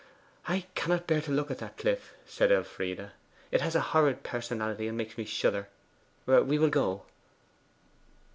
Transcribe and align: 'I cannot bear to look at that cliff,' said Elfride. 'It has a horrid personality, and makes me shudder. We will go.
'I 0.47 0.65
cannot 0.73 1.05
bear 1.05 1.21
to 1.21 1.31
look 1.31 1.51
at 1.51 1.59
that 1.59 1.77
cliff,' 1.77 2.15
said 2.25 2.51
Elfride. 2.51 3.11
'It 3.51 3.61
has 3.61 3.75
a 3.75 3.81
horrid 3.93 4.23
personality, 4.23 4.87
and 4.87 4.97
makes 4.97 5.15
me 5.15 5.25
shudder. 5.25 5.67
We 6.25 6.57
will 6.57 6.71
go. 6.71 7.03